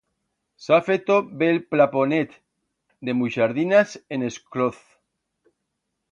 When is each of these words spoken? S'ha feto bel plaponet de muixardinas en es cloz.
S'ha 0.67 0.77
feto 0.85 1.17
bel 1.41 1.59
plaponet 1.73 2.33
de 3.09 3.15
muixardinas 3.19 3.93
en 4.17 4.25
es 4.31 4.39
cloz. 4.55 4.81